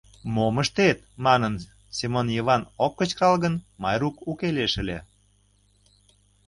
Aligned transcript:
—Мом 0.35 0.55
ыштет?!— 0.63 0.97
манын, 1.25 1.53
Семон 1.97 2.27
Йыван 2.35 2.61
ок 2.85 2.93
кычкырал 2.99 3.35
гын, 3.43 3.55
Майрук 3.81 4.15
уке 4.29 4.47
лиеш 4.55 4.73
ыле. 4.81 4.97